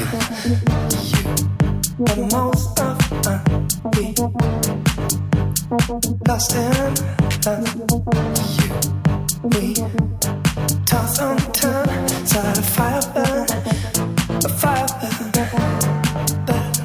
[0.00, 0.06] you,
[2.32, 2.98] most of
[6.26, 6.72] lost in
[7.44, 7.60] love.
[8.56, 8.68] You,
[9.44, 9.74] we
[10.86, 13.48] toss a fire burn,
[14.30, 15.20] a fire burn.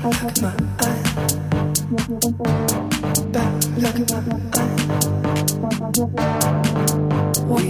[0.04, 0.54] Look my
[3.78, 4.26] look my.
[7.48, 7.64] We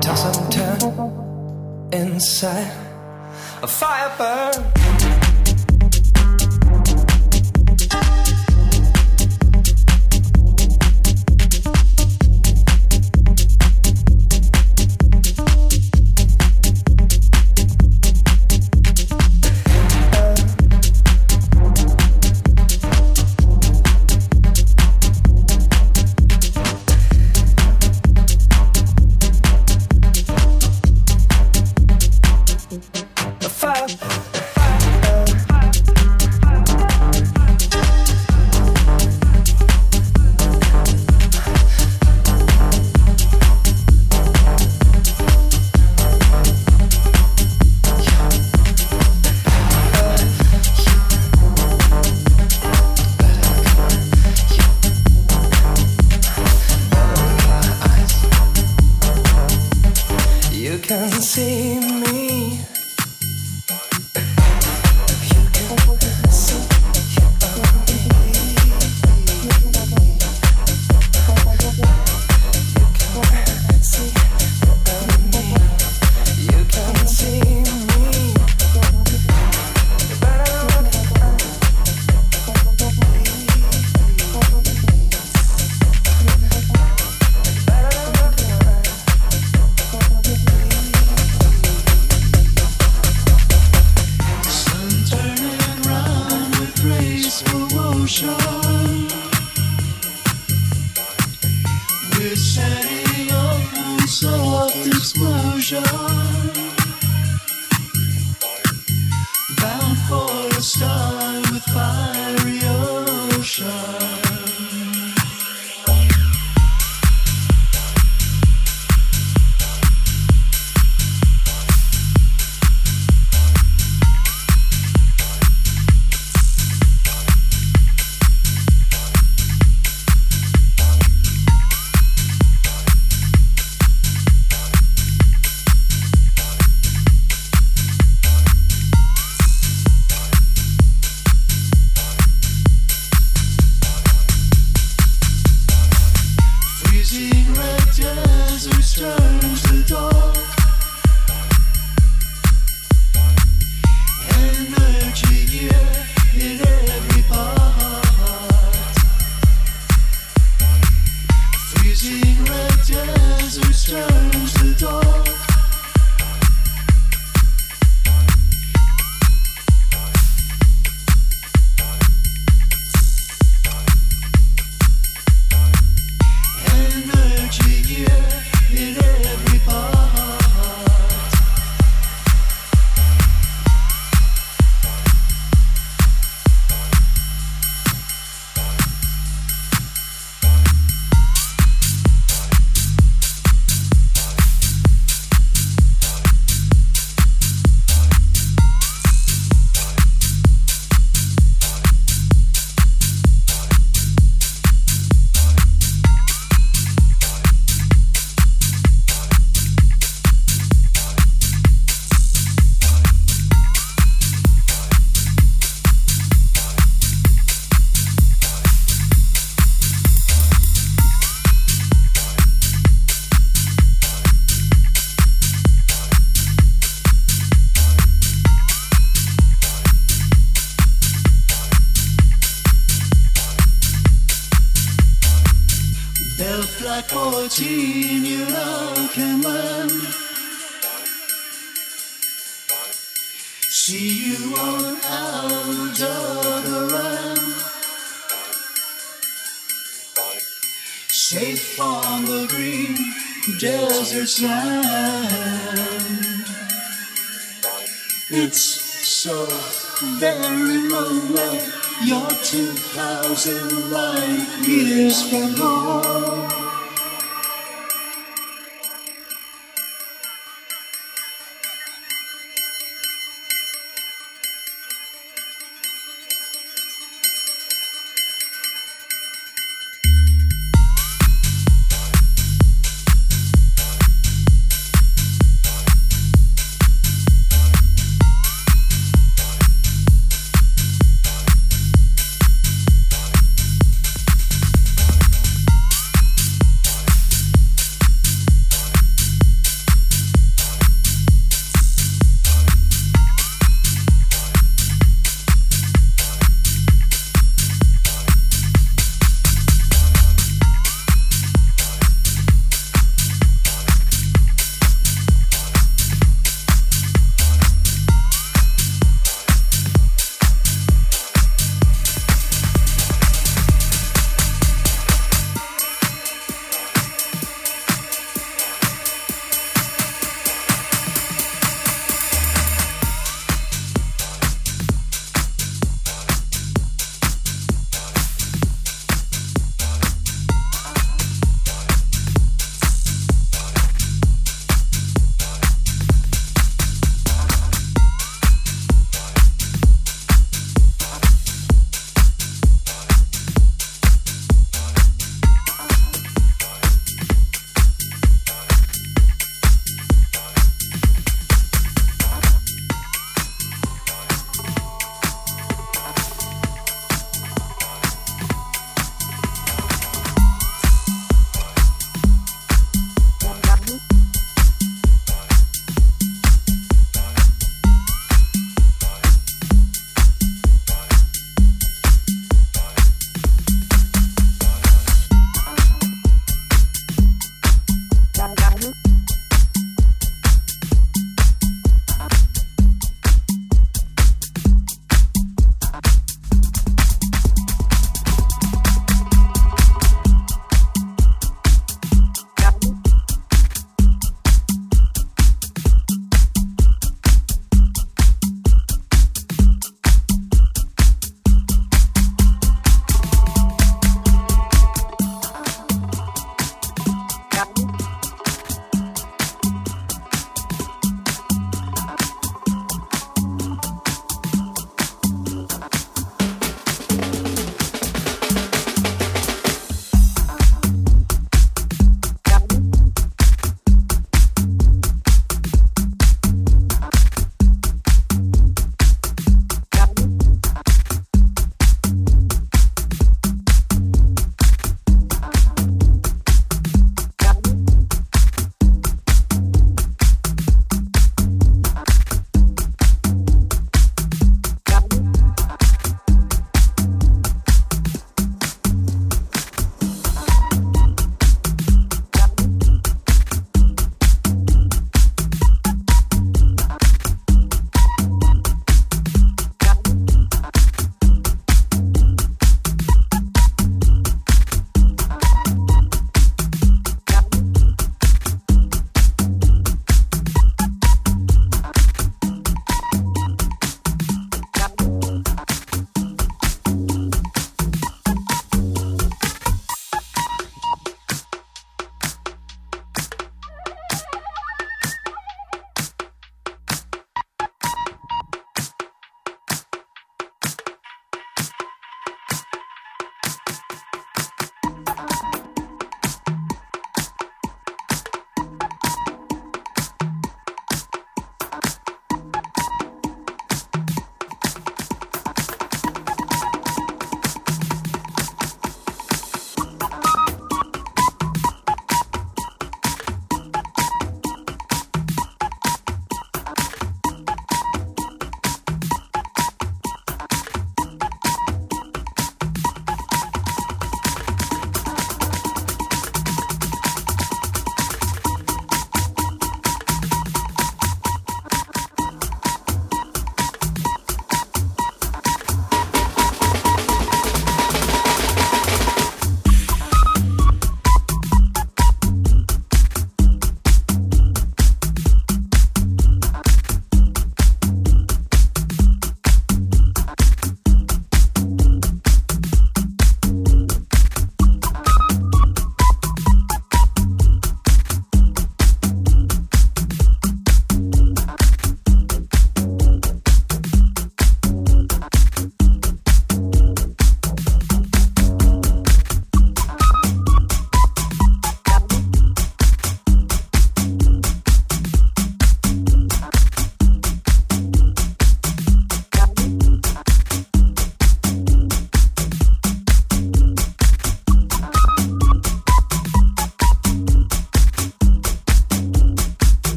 [0.00, 0.80] toss and turn
[1.92, 2.87] inside
[3.62, 4.97] a fire burn.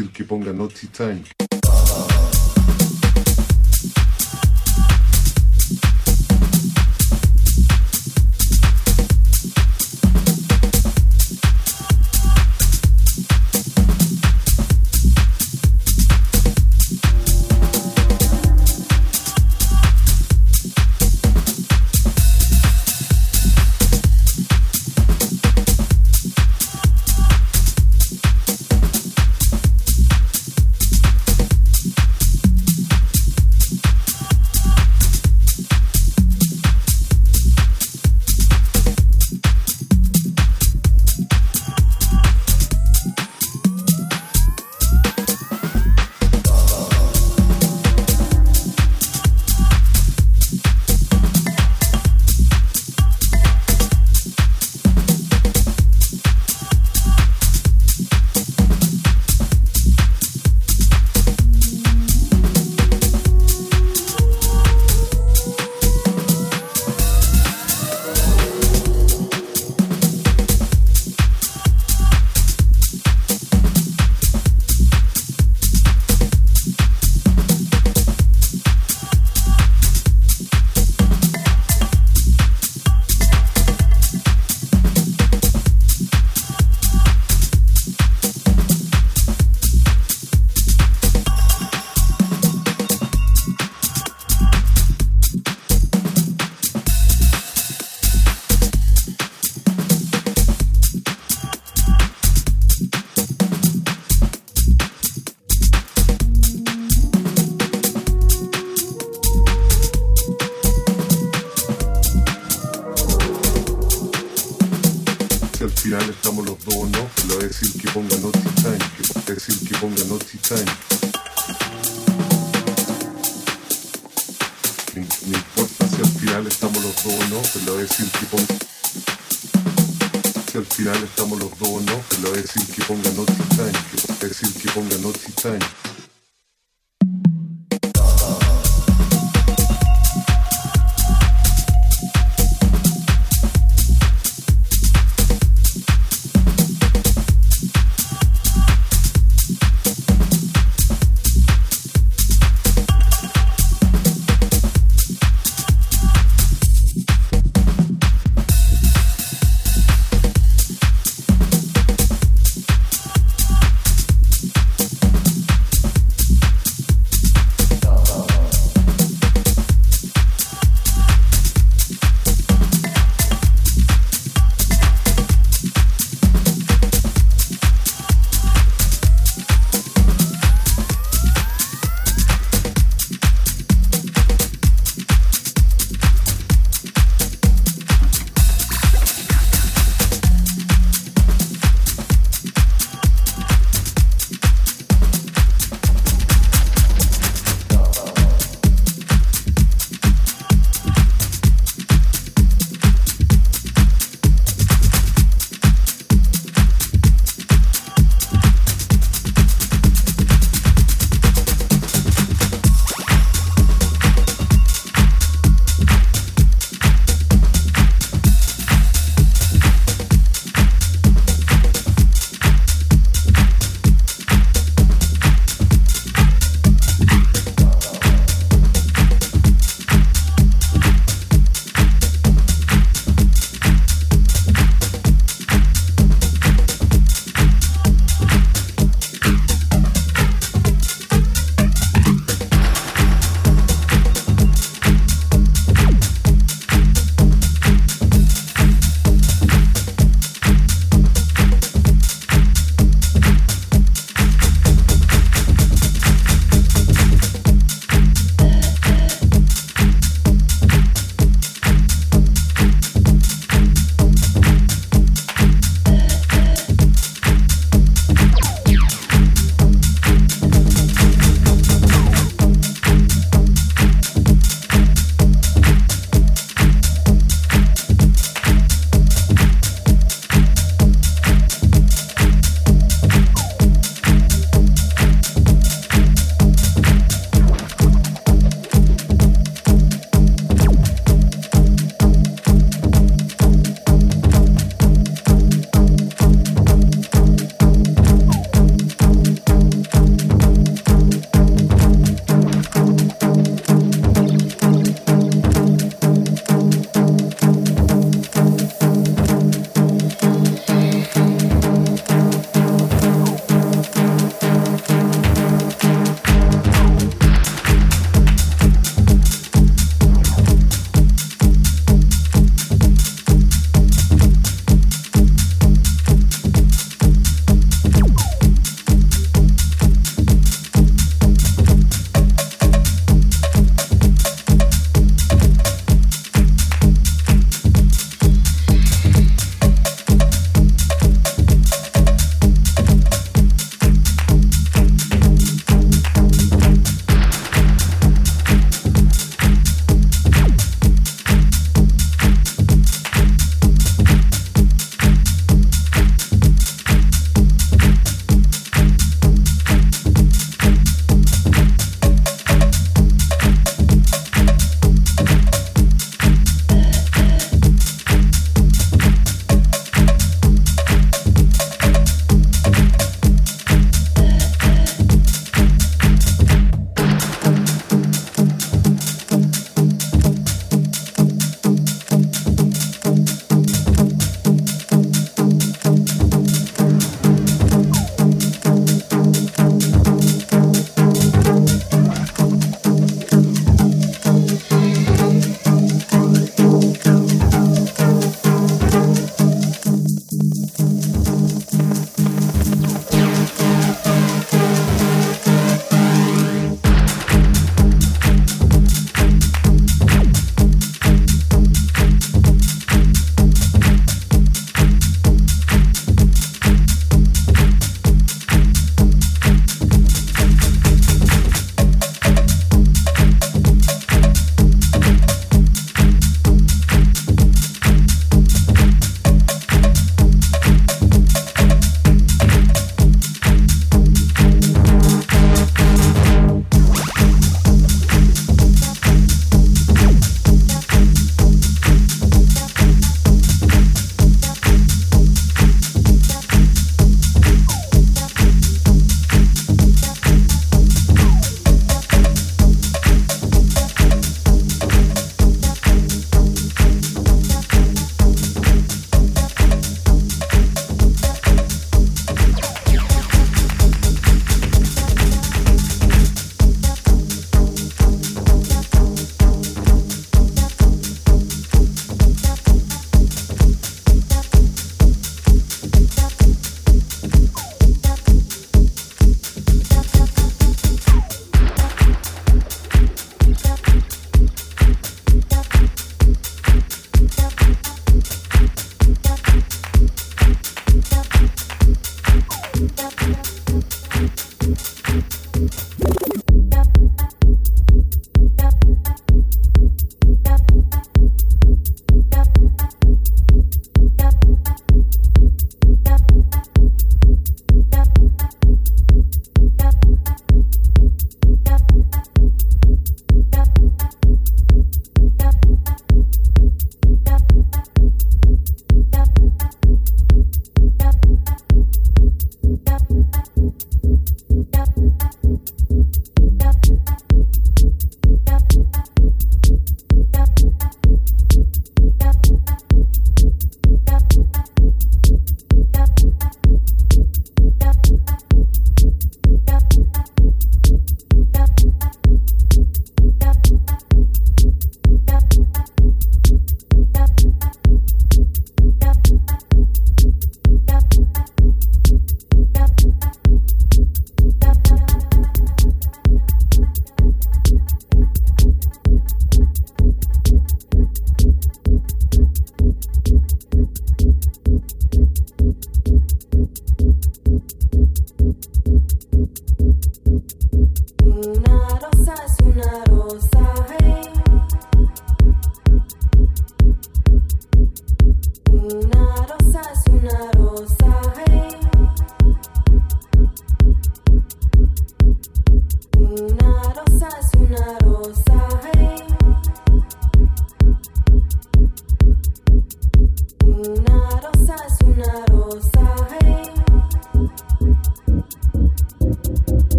[0.00, 1.39] Decir que ponga Naughty Time.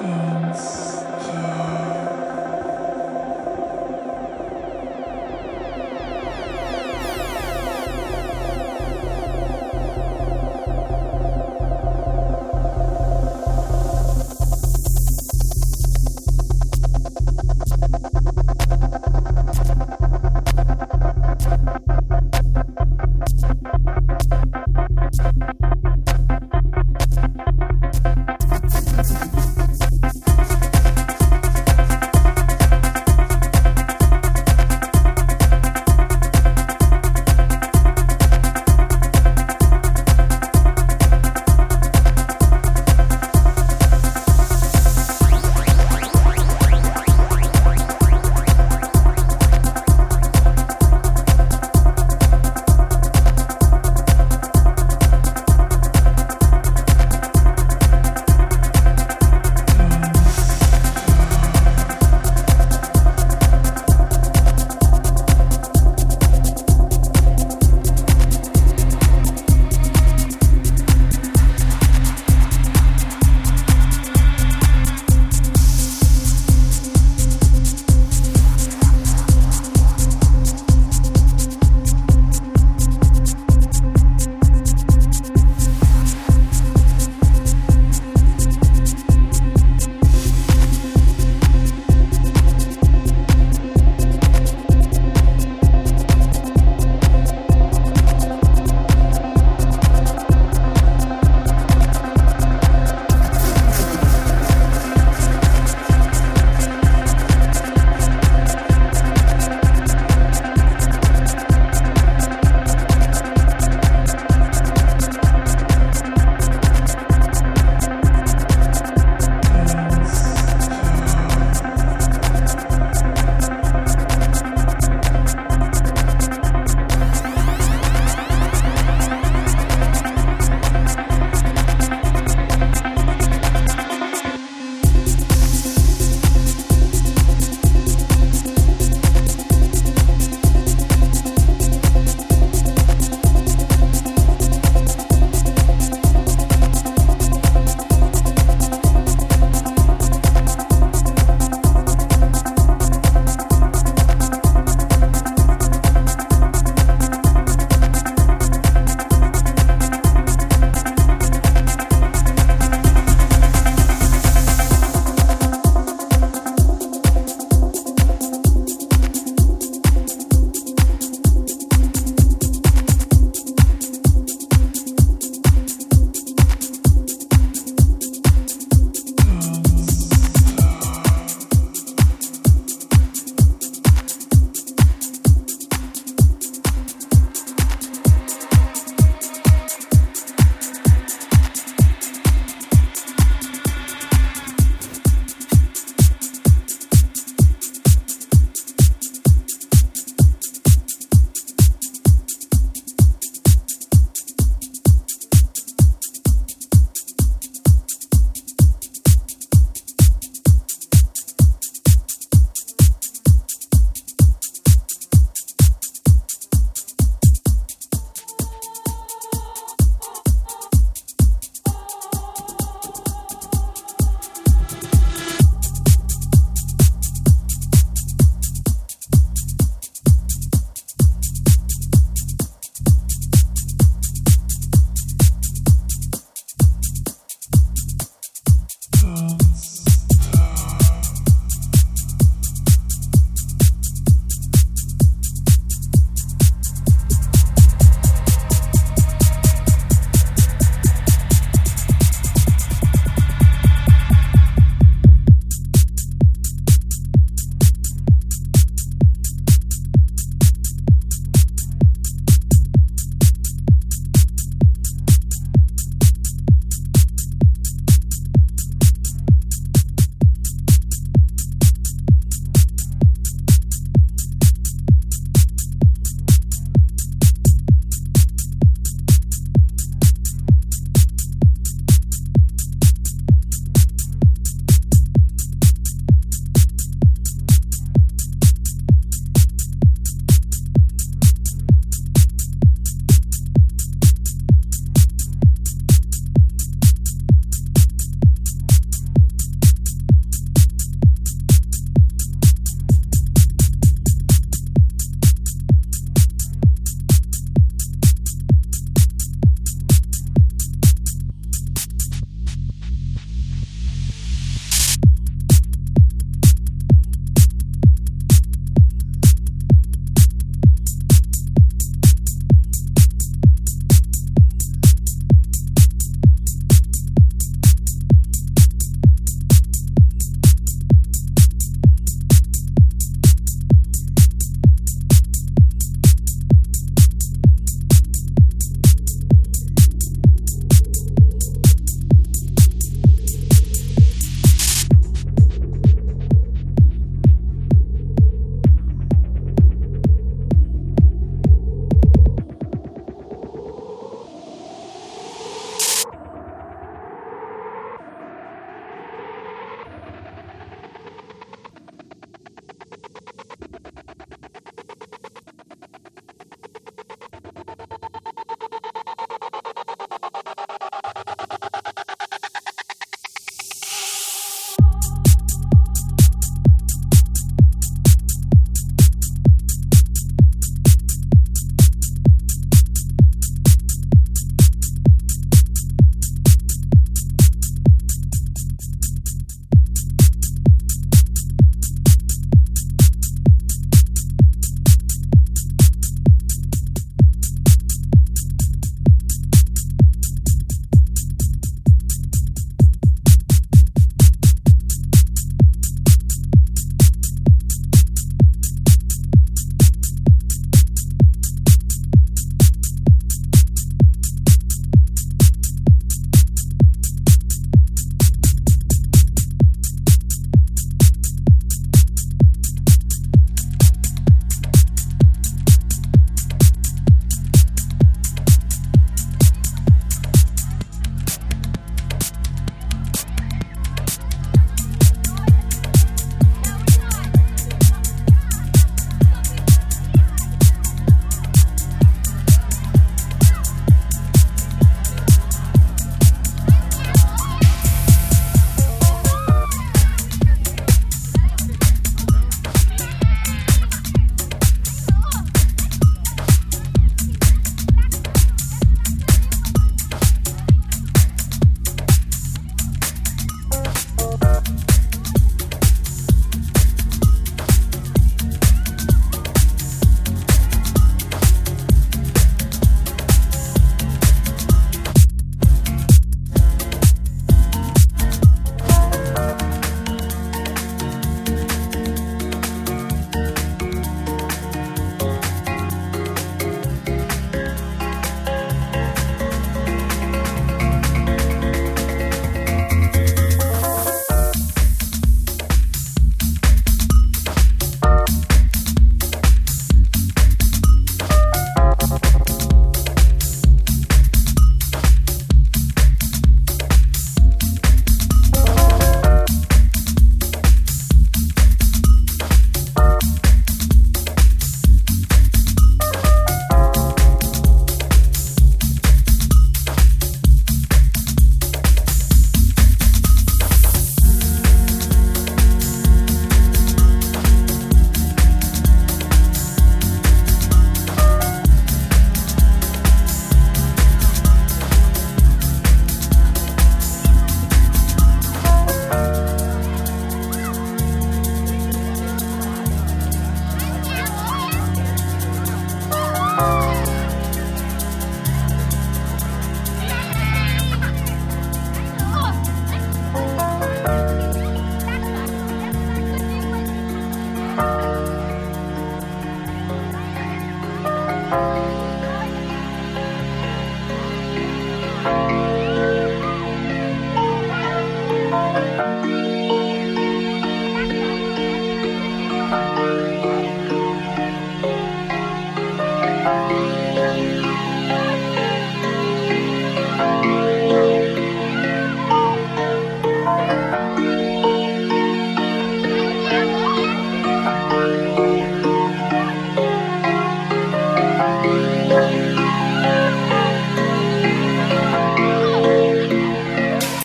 [0.00, 0.89] hands.